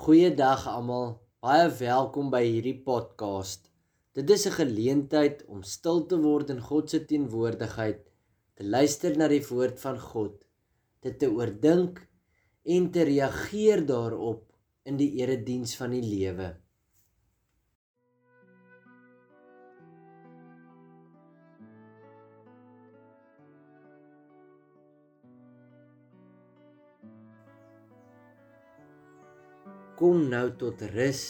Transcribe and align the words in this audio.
Goeiedag 0.00 0.62
almal. 0.64 1.10
Baie 1.44 1.66
welkom 1.76 2.30
by 2.32 2.38
hierdie 2.40 2.78
podcast. 2.86 3.66
Dit 4.16 4.30
is 4.32 4.46
'n 4.48 4.56
geleentheid 4.56 5.42
om 5.44 5.60
stil 5.62 6.06
te 6.08 6.16
word 6.22 6.52
in 6.54 6.62
God 6.68 6.88
se 6.88 7.00
teenwoordigheid, 7.10 8.00
te 8.56 8.64
luister 8.64 9.18
na 9.18 9.28
die 9.28 9.42
woord 9.50 9.76
van 9.82 9.98
God, 10.00 10.40
dit 11.04 11.18
te 11.18 11.28
oordink 11.28 12.00
en 12.64 12.88
te 12.90 13.04
reageer 13.04 13.84
daarop 13.84 14.46
in 14.88 14.96
die 14.96 15.10
erediens 15.20 15.76
van 15.76 15.90
die 15.90 16.00
lewe. 16.00 16.48
Kom 30.00 30.30
nou 30.32 30.46
tot 30.56 30.80
rus 30.94 31.22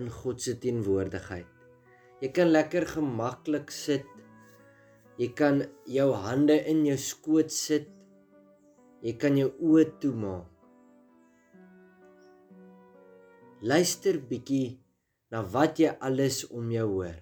in 0.00 0.06
God 0.08 0.40
se 0.40 0.54
teenwoordigheid. 0.62 1.48
Jy 2.22 2.30
kan 2.32 2.48
lekker 2.48 2.86
gemaklik 2.88 3.68
sit. 3.74 4.08
Jy 5.20 5.28
kan 5.36 5.60
jou 5.92 6.08
hande 6.16 6.56
in 6.72 6.86
jou 6.88 6.96
skoot 6.96 7.52
sit. 7.52 7.90
Jy 9.04 9.12
kan 9.20 9.36
jou 9.36 9.50
oë 9.60 9.84
toemaak. 10.00 10.48
Luister 13.68 14.16
bietjie 14.22 14.78
na 15.34 15.44
wat 15.52 15.76
jy 15.82 15.92
alles 16.00 16.44
om 16.48 16.72
jou 16.72 16.88
hoor. 16.96 17.16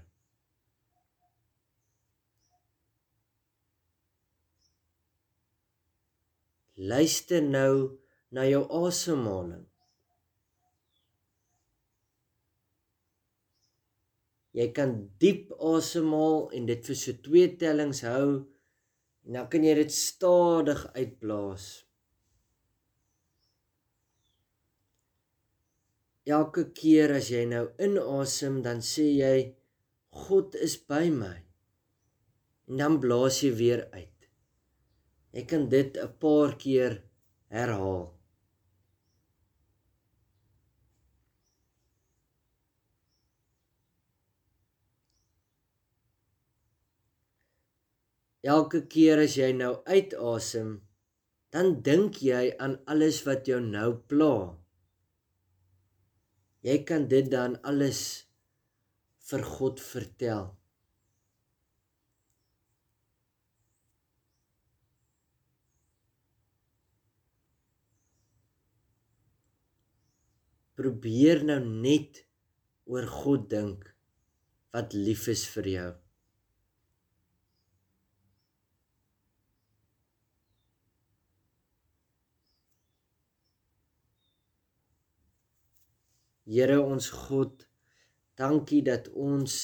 Luister 6.77 7.41
nou 7.43 7.97
na 8.31 8.45
jou 8.47 8.69
asemhaling. 8.85 9.65
Jy 14.57 14.71
kan 14.77 14.93
diep 15.21 15.51
asemhaal 15.61 16.47
en 16.57 16.69
dit 16.71 16.87
vir 16.89 16.97
so 16.97 17.19
twee 17.25 17.49
tellings 17.61 18.01
hou 18.09 18.29
en 19.27 19.37
dan 19.37 19.51
kan 19.53 19.67
jy 19.67 19.75
dit 19.77 19.93
stadig 19.93 20.87
uitblaas. 20.95 21.67
Elke 26.27 26.65
keer 26.75 27.13
as 27.19 27.29
jy 27.31 27.45
nou 27.47 27.67
inasem, 27.83 28.63
dan 28.65 28.81
sê 28.83 29.07
jy 29.19 29.37
God 30.27 30.57
is 30.59 30.75
by 30.89 31.05
my. 31.13 31.37
En 32.67 32.81
dan 32.81 32.99
blaas 33.03 33.43
jy 33.45 33.53
weer 33.61 33.85
uit. 33.93 34.31
Jy 35.37 35.45
kan 35.47 35.69
dit 35.69 35.99
'n 36.01 36.13
paar 36.19 36.57
keer 36.57 37.03
herhaal. 37.53 38.16
Elke 48.47 48.85
keer 48.87 49.19
as 49.25 49.35
jy 49.35 49.49
nou 49.59 49.73
uitasem, 49.91 50.77
dan 51.51 51.81
dink 51.83 52.21
jy 52.23 52.53
aan 52.63 52.77
alles 52.93 53.19
wat 53.27 53.49
jou 53.51 53.59
nou 53.65 53.89
pla. 54.07 54.55
Jy 56.67 56.77
kan 56.87 57.09
dit 57.11 57.27
dan 57.33 57.59
alles 57.67 58.03
vir 59.27 59.43
God 59.57 59.83
vertel. 59.83 60.49
Probeer 70.79 71.43
nou 71.51 71.63
net 71.67 72.27
oor 72.87 73.07
God 73.11 73.51
dink 73.51 73.87
wat 74.77 74.93
lief 74.95 75.27
is 75.33 75.49
vir 75.57 75.73
jou. 75.75 75.93
Here 86.47 86.79
ons 86.79 87.09
God, 87.11 87.65
dankie 88.39 88.83
dat 88.87 89.09
ons 89.11 89.55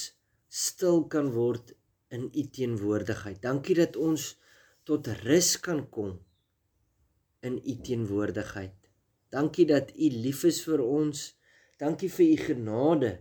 stil 0.51 1.05
kan 1.07 1.29
word 1.31 1.71
in 2.11 2.25
u 2.27 2.43
teenwoordigheid. 2.51 3.39
Dankie 3.41 3.77
dat 3.77 3.95
ons 3.95 4.33
tot 4.83 5.07
rus 5.23 5.55
kan 5.63 5.85
kom 5.89 6.17
in 7.47 7.55
u 7.55 7.75
teenwoordigheid. 7.87 8.75
Dankie 9.31 9.65
dat 9.69 9.93
u 9.95 10.09
lief 10.25 10.43
is 10.49 10.59
vir 10.67 10.83
ons. 10.83 11.21
Dankie 11.79 12.09
vir 12.11 12.25
u 12.25 12.35
genade 12.49 13.13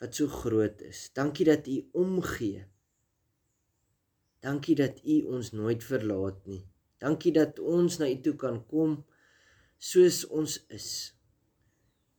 wat 0.00 0.16
so 0.16 0.28
groot 0.28 0.80
is. 0.88 1.10
Dankie 1.12 1.46
dat 1.48 1.68
u 1.68 1.76
omgee. 1.92 2.64
Dankie 4.40 4.76
dat 4.80 5.04
u 5.04 5.20
ons 5.36 5.52
nooit 5.52 5.84
verlaat 5.84 6.40
nie. 6.48 6.64
Dankie 6.98 7.32
dat 7.36 7.60
ons 7.60 8.00
na 8.00 8.08
u 8.08 8.16
toe 8.24 8.34
kan 8.40 8.62
kom 8.64 8.96
soos 9.76 10.24
ons 10.32 10.56
is 10.72 11.15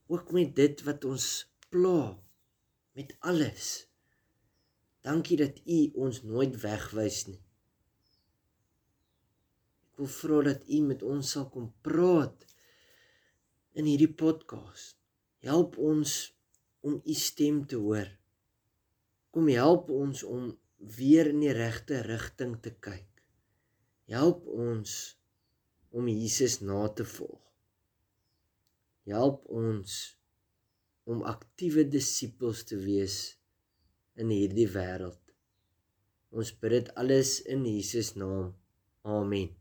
ook 0.08 0.32
met 0.32 0.56
dit 0.56 0.84
wat 0.88 1.06
ons 1.06 1.28
pla 1.70 2.16
met 2.98 3.16
alles. 3.20 3.88
Dankie 5.06 5.38
dat 5.40 5.60
U 5.66 5.80
ons 6.08 6.22
nooit 6.24 6.56
wegwys 6.62 7.26
nie. 7.30 7.42
Ek 9.92 10.04
wil 10.04 10.12
vra 10.14 10.42
dat 10.50 10.68
U 10.68 10.82
met 10.88 11.04
ons 11.04 11.32
sal 11.36 11.48
kom 11.54 11.72
praat 11.86 12.46
in 13.78 13.88
hierdie 13.90 14.14
podcast. 14.14 14.98
Help 15.46 15.78
ons 15.78 16.18
om 16.82 17.00
U 17.04 17.18
stem 17.18 17.64
te 17.70 17.80
hoor. 17.82 18.10
Kom 19.34 19.50
help 19.54 19.90
ons 19.94 20.24
om 20.26 20.52
weer 20.98 21.30
in 21.34 21.44
die 21.44 21.56
regte 21.56 22.02
rigting 22.06 22.56
te 22.64 22.74
kyk. 22.74 23.10
Help 24.12 24.48
ons 24.48 24.94
om 25.92 26.08
Jesus 26.08 26.62
na 26.62 26.88
te 26.88 27.06
volg. 27.06 27.47
Help 29.08 29.46
ons 29.48 29.94
om 31.08 31.24
aktiewe 31.24 31.86
disippels 31.88 32.66
te 32.68 32.80
wees 32.82 33.20
in 34.20 34.34
hierdie 34.34 34.68
wêreld. 34.74 35.22
Ons 36.36 36.52
bid 36.60 36.74
dit 36.76 36.90
alles 37.00 37.38
in 37.48 37.64
Jesus 37.64 38.18
naam. 38.20 38.52
Amen. 39.08 39.54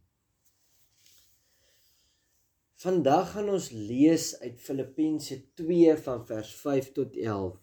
Vandag 2.82 3.30
gaan 3.36 3.52
ons 3.54 3.70
lees 3.70 4.32
uit 4.42 4.58
Filippense 4.60 5.38
2 5.62 5.94
van 6.08 6.26
vers 6.26 6.50
5 6.64 6.90
tot 6.98 7.14
11. 7.16 7.54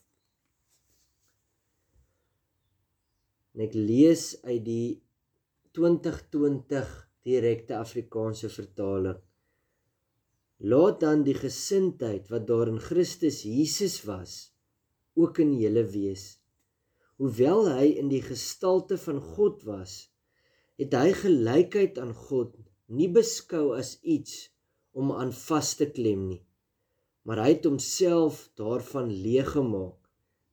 En 3.54 3.66
ek 3.68 3.76
lees 3.78 4.24
uit 4.48 4.64
die 4.66 4.88
2020 5.78 6.96
direkte 7.28 7.78
Afrikaanse 7.78 8.50
vertaling. 8.50 9.20
Laat 10.64 11.02
dan 11.04 11.26
die 11.28 11.36
gesindheid 11.36 12.30
wat 12.32 12.46
daar 12.48 12.70
in 12.72 12.80
Christus 12.80 13.42
Jesus 13.44 13.98
was 14.08 14.54
ook 15.20 15.42
in 15.44 15.58
julle 15.60 15.84
wees. 15.92 16.38
Hoewel 17.20 17.68
hy 17.68 17.90
in 18.00 18.08
die 18.08 18.22
gestalte 18.24 18.96
van 18.98 19.20
God 19.36 19.66
was, 19.68 19.98
het 20.80 20.96
hy 20.96 21.12
gelykheid 21.20 22.00
aan 22.00 22.14
God 22.16 22.56
nie 22.96 23.10
beskou 23.12 23.74
as 23.76 23.98
iets 24.16 24.48
om 24.96 25.12
aan 25.12 25.36
vas 25.36 25.74
te 25.80 25.90
klem 25.92 26.24
nie, 26.30 26.42
maar 27.28 27.44
hy 27.44 27.52
het 27.58 27.68
homself 27.68 28.48
daarvan 28.60 29.12
leeg 29.12 29.52
gemaak 29.58 30.00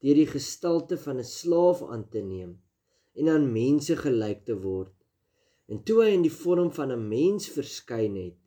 deur 0.02 0.16
die 0.16 0.28
gestalte 0.34 0.98
van 1.06 1.22
'n 1.22 1.30
slaaf 1.30 1.86
aan 1.86 2.06
te 2.10 2.24
neem 2.24 2.58
en 3.14 3.28
aan 3.28 3.52
mense 3.52 3.94
gelyk 3.96 4.42
te 4.48 4.58
word. 4.58 4.96
En 5.70 5.84
toe 5.86 6.02
hy 6.02 6.10
in 6.18 6.26
die 6.26 6.38
vorm 6.42 6.70
van 6.74 6.90
'n 6.90 7.08
mens 7.08 7.46
verskyn 7.48 8.16
het, 8.16 8.38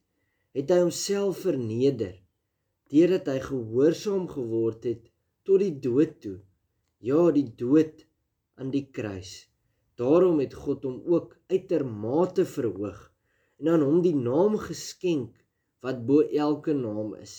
het 0.58 0.74
hy 0.74 0.80
homself 0.84 1.44
verneder 1.46 2.16
deurdat 2.94 3.32
hy 3.32 3.40
gehoorsaam 3.48 4.28
geword 4.30 4.86
het 4.90 5.08
tot 5.48 5.64
die 5.64 5.74
dood 5.86 6.20
toe. 6.24 6.38
Ja 7.04 7.32
die 7.36 7.50
dood 7.60 8.06
aan 8.62 8.70
die 8.72 8.86
kruis. 8.96 9.50
Daarom 10.00 10.40
het 10.40 10.54
God 10.54 10.86
hom 10.88 11.02
ook 11.10 11.34
uitermate 11.52 12.46
verhoog 12.50 13.10
en 13.60 13.74
aan 13.74 13.84
hom 13.86 14.00
die 14.06 14.16
naam 14.18 14.56
geskenk 14.60 15.34
wat 15.86 16.06
bo 16.08 16.22
elke 16.46 16.74
naam 16.78 17.14
is 17.20 17.36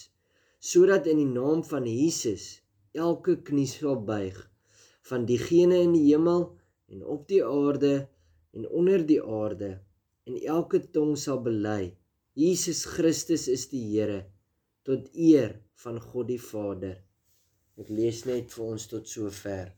sodat 0.65 1.09
in 1.13 1.19
die 1.21 1.29
naam 1.29 1.61
van 1.69 1.85
Jesus 1.89 2.45
elke 2.97 3.35
knie 3.49 3.67
sal 3.69 3.99
buig 4.09 4.39
van 5.11 5.27
diegene 5.29 5.83
in 5.85 5.93
die 5.97 6.07
hemel 6.07 6.47
en 6.93 7.03
op 7.17 7.27
die 7.29 7.43
aarde 7.45 7.95
en 8.57 8.69
onder 8.81 9.05
die 9.11 9.21
aarde 9.21 9.75
en 10.25 10.39
elke 10.57 10.81
tong 10.97 11.13
sal 11.21 11.43
bely 11.45 11.93
Jesus 12.35 12.83
Christus 12.91 13.47
is 13.47 13.69
die 13.71 13.85
Here 13.93 14.25
tot 14.83 15.07
eer 15.15 15.53
van 15.85 16.01
God 16.03 16.33
die 16.33 16.41
Vader. 16.43 16.97
Ek 17.79 17.93
lees 17.95 18.25
net 18.27 18.51
vir 18.51 18.73
ons 18.75 18.89
tot 18.91 19.07
sover. 19.07 19.69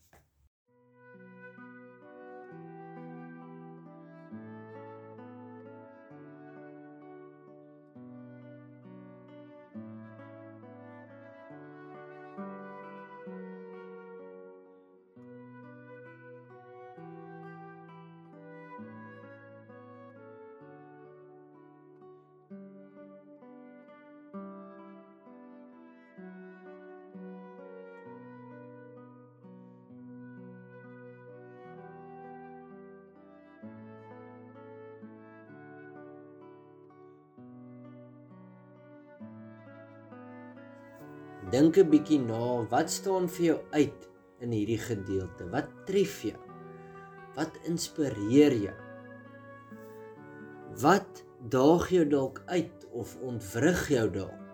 Dink 41.50 41.76
'n 41.78 41.90
bietjie 41.90 42.18
na, 42.18 42.66
wat 42.70 42.90
staan 42.90 43.28
vir 43.30 43.44
jou 43.46 43.58
uit 43.70 44.08
in 44.42 44.50
hierdie 44.50 44.80
gedeelte? 44.82 45.46
Wat 45.52 45.68
tref 45.86 46.22
jou? 46.26 46.40
Wat 47.36 47.60
inspireer 47.70 48.56
jou? 48.64 48.74
Wat 50.82 51.22
daag 51.50 51.86
jou 51.90 52.04
dalk 52.08 52.42
uit 52.46 52.86
of 52.90 53.14
ontwrig 53.22 53.88
jou 53.88 54.10
dalk? 54.10 54.45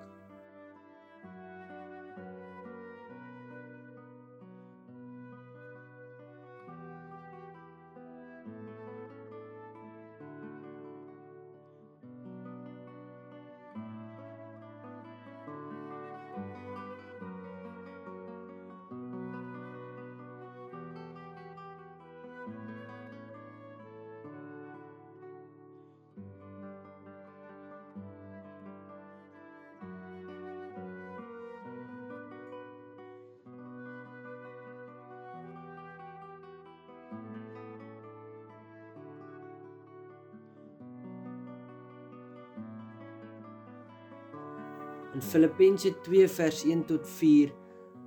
In 45.13 45.21
Filippense 45.21 45.91
2 46.07 46.29
vers 46.33 46.63
1 46.65 46.87
tot 46.89 47.05
4 47.05 47.51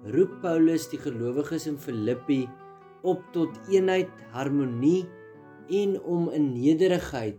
roep 0.09 0.31
Paulus 0.41 0.87
die 0.89 0.97
gelowiges 0.97 1.67
in 1.69 1.77
Filippi 1.77 2.39
op 3.05 3.21
tot 3.35 3.59
eenheid, 3.69 4.09
harmonie 4.33 5.03
en 5.69 5.99
om 6.01 6.31
in 6.33 6.47
nederigheid 6.55 7.37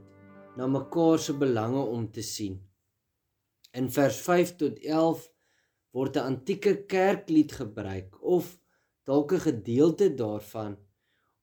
na 0.54 0.70
mekaar 0.70 1.18
se 1.18 1.34
belange 1.34 1.82
om 1.82 2.06
te 2.14 2.22
sien. 2.22 2.60
In 3.74 3.90
vers 3.90 4.22
5 4.28 4.54
tot 4.62 4.78
11 4.86 5.26
word 5.90 6.16
'n 6.16 6.28
antieke 6.36 6.86
kerklied 6.86 7.58
gebruik 7.58 8.22
of 8.22 8.54
dalk 9.02 9.34
'n 9.34 9.46
gedeelte 9.50 10.14
daarvan 10.14 10.78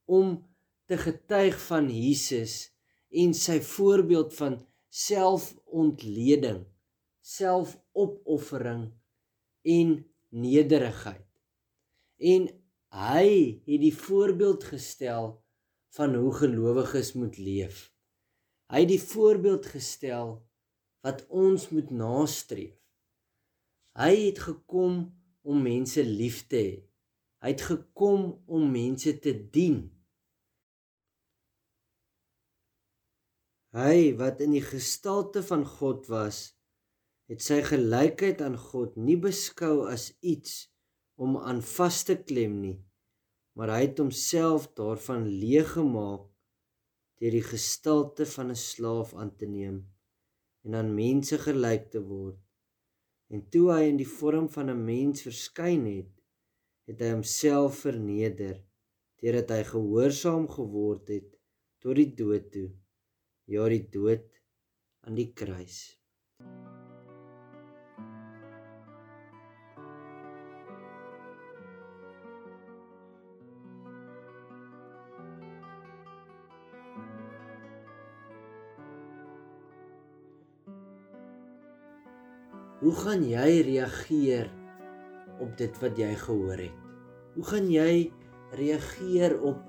om 0.07 0.39
te 0.87 0.95
getuig 0.97 1.59
van 1.67 1.91
Jesus 1.91 2.71
en 3.11 3.33
sy 3.33 3.59
voorbeeld 3.59 4.31
van 4.33 4.63
selfontleding 4.89 6.63
selfopoffering 7.23 8.91
en 9.63 9.95
nederigheid. 10.29 11.29
En 12.19 12.49
hy 12.93 13.27
het 13.65 13.81
die 13.81 13.95
voorbeeld 13.95 14.67
gestel 14.67 15.31
van 15.95 16.15
hoe 16.15 16.33
gelowiges 16.35 17.13
moet 17.17 17.37
leef. 17.37 17.87
Hy 18.73 18.83
het 18.83 18.91
die 18.91 19.01
voorbeeld 19.01 19.65
gestel 19.71 20.35
wat 21.05 21.25
ons 21.29 21.69
moet 21.69 21.91
nastreef. 21.93 22.75
Hy 23.93 24.13
het 24.31 24.39
gekom 24.41 25.03
om 25.45 25.61
mense 25.61 26.03
lief 26.03 26.47
te 26.49 26.59
hê. 26.59 26.77
Hy 27.43 27.51
het 27.51 27.65
gekom 27.67 28.31
om 28.47 28.71
mense 28.71 29.11
te 29.21 29.33
dien. 29.53 29.83
Hy 33.75 34.13
wat 34.17 34.41
in 34.45 34.55
die 34.55 34.63
gestalte 34.63 35.43
van 35.45 35.65
God 35.67 36.07
was, 36.09 36.53
het 37.31 37.41
sy 37.41 37.61
gelykheid 37.65 38.41
aan 38.43 38.57
God 38.59 38.97
nie 38.99 39.17
beskou 39.17 39.87
as 39.89 40.11
iets 40.21 40.67
om 41.15 41.37
aan 41.37 41.61
vas 41.75 42.03
te 42.07 42.17
klem 42.19 42.59
nie, 42.61 42.77
maar 43.55 43.71
hy 43.75 43.81
het 43.85 44.01
homself 44.01 44.69
daarvan 44.77 45.27
leeg 45.29 45.75
gemaak 45.77 46.29
deur 47.21 47.35
die 47.37 47.45
gestalte 47.45 48.25
van 48.35 48.51
'n 48.51 48.59
slaaf 48.59 49.13
aan 49.13 49.31
te 49.37 49.47
neem 49.47 49.77
en 50.65 50.75
aan 50.79 50.95
mense 50.95 51.37
gelyk 51.37 51.91
te 51.91 52.01
word. 52.03 52.39
En 53.33 53.41
toe 53.51 53.65
hy 53.71 53.83
in 53.91 53.97
die 54.01 54.11
vorm 54.19 54.49
van 54.55 54.69
'n 54.69 54.85
mens 54.85 55.23
verskyn 55.27 55.85
het, 55.85 56.13
het 56.87 56.99
hy 56.99 57.09
homself 57.15 57.79
verneder 57.85 58.59
deurdat 59.21 59.55
hy 59.55 59.63
gehoorsaam 59.63 60.47
geword 60.57 61.07
het 61.15 61.29
tot 61.79 61.95
die 61.95 62.11
dood 62.19 62.51
toe, 62.51 62.69
ja 63.47 63.67
die 63.69 63.85
dood 63.97 64.27
aan 65.07 65.15
die 65.15 65.31
kruis. 65.31 65.77
Hoe 82.83 82.91
gaan 82.99 83.21
jy 83.23 83.61
reageer 83.63 84.49
op 85.39 85.53
dit 85.55 85.77
wat 85.79 85.95
jy 85.95 86.09
gehoor 86.19 86.59
het? 86.59 86.81
Hoe 87.37 87.45
gaan 87.47 87.69
jy 87.71 88.09
reageer 88.59 89.37
op 89.39 89.61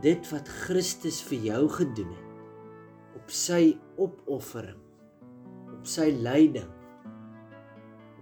dit 0.00 0.30
wat 0.32 0.48
Christus 0.62 1.18
vir 1.28 1.44
jou 1.50 1.58
gedoen 1.74 2.14
het? 2.14 2.38
Op 3.20 3.28
sy 3.28 3.76
opoffering, 4.00 4.80
op 5.74 5.84
sy 5.84 6.08
lyding, 6.16 6.72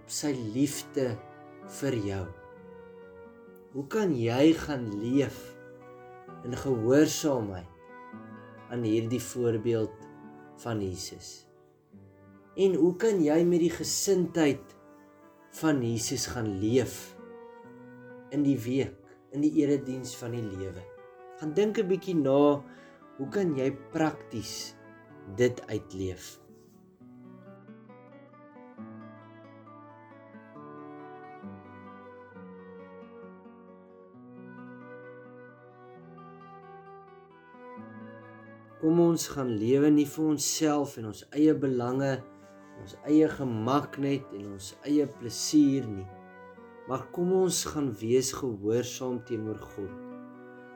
op 0.03 0.11
sy 0.11 0.33
liefde 0.51 1.07
vir 1.79 1.99
jou. 2.03 2.27
Hoe 3.71 3.87
kan 3.87 4.11
jy 4.19 4.51
gaan 4.65 4.91
leef 4.99 5.39
in 6.43 6.59
gehoorsaamheid 6.59 7.71
aan 8.67 8.83
hierdie 8.83 9.23
voorbeeld 9.31 10.07
van 10.67 10.83
Jesus? 10.83 11.44
En 12.55 12.77
hoe 12.79 12.93
kan 12.95 13.17
jy 13.19 13.41
met 13.43 13.59
die 13.65 13.73
gesindheid 13.73 14.75
van 15.59 15.81
Jesus 15.83 16.29
gaan 16.31 16.53
leef 16.61 17.11
in 18.31 18.45
die 18.47 18.55
week, 18.63 18.95
in 19.35 19.43
die 19.43 19.51
erediens 19.59 20.13
van 20.15 20.31
die 20.31 20.43
lewe? 20.43 20.79
Gaan 21.41 21.51
dink 21.51 21.79
'n 21.83 21.87
bietjie 21.89 22.15
na, 22.15 22.63
hoe 23.17 23.27
kan 23.29 23.57
jy 23.59 23.75
prakties 23.91 24.75
dit 25.35 25.59
uitleef? 25.67 26.39
Kom 38.79 38.99
ons 38.99 39.27
gaan 39.27 39.51
lewe 39.59 39.89
nie 39.91 40.07
vir 40.07 40.25
onsself 40.25 40.97
en 40.97 41.11
ons 41.11 41.25
eie 41.33 41.53
belange 41.53 42.13
nie 42.15 42.34
ons 42.83 42.95
eie 43.09 43.27
gemak 43.31 43.97
net 44.01 44.27
en 44.35 44.53
ons 44.55 44.71
eie 44.87 45.07
plesier 45.19 45.87
nie. 45.89 46.07
Maar 46.89 47.07
kom 47.15 47.31
ons 47.33 47.63
gaan 47.71 47.89
wees 47.97 48.29
gehoorsaam 48.37 49.21
teenoor 49.25 49.61
God. 49.73 49.93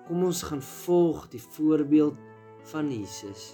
Kom 0.07 0.23
ons 0.25 0.41
gaan 0.47 0.63
volg 0.65 1.27
die 1.29 1.41
voorbeeld 1.53 2.17
van 2.71 2.89
Jesus. 2.89 3.51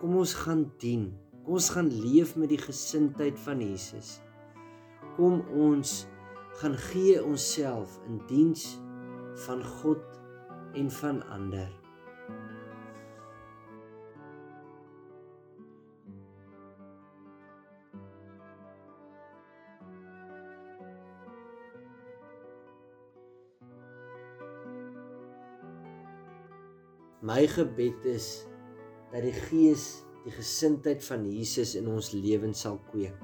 Kom 0.00 0.14
ons 0.20 0.34
gaan 0.44 0.68
dien. 0.82 1.10
Kom 1.42 1.58
ons 1.58 1.72
gaan 1.74 1.90
leef 1.90 2.36
met 2.38 2.52
die 2.54 2.60
gesindheid 2.62 3.38
van 3.42 3.64
Jesus. 3.64 4.20
Kom 5.16 5.42
ons 5.58 6.04
gaan 6.60 6.76
gee 6.78 7.18
onsself 7.24 7.98
in 8.06 8.20
diens 8.30 8.66
van 9.46 9.64
God 9.82 10.04
en 10.78 10.90
van 11.02 11.22
ander. 11.34 11.70
My 27.22 27.46
gebed 27.46 28.02
is 28.10 28.42
dat 29.12 29.22
die 29.22 29.36
Gees 29.46 30.02
die 30.24 30.32
gesindheid 30.34 31.04
van 31.06 31.22
Jesus 31.30 31.76
in 31.78 31.86
ons 31.86 32.10
lewens 32.14 32.64
sal 32.64 32.80
kweek. 32.90 33.14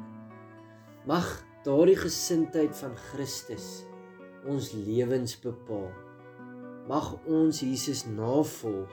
Mag 1.10 1.26
daardie 1.66 1.98
gesindheid 1.98 2.76
van 2.78 2.94
Christus 3.08 3.66
ons 4.46 4.70
lewens 4.76 5.34
bepaal. 5.42 5.90
Mag 6.86 7.10
ons 7.26 7.58
Jesus 7.64 8.04
navolg. 8.06 8.92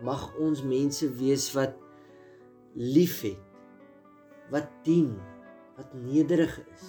Mag 0.00 0.30
ons 0.40 0.64
mense 0.64 1.08
wees 1.20 1.50
wat 1.56 1.76
liefhet, 2.72 3.40
wat 4.52 4.72
dien, 4.88 5.12
wat 5.76 5.92
nederig 6.08 6.56
is, 6.72 6.88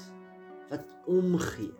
wat 0.71 0.87
omgee. 1.11 1.75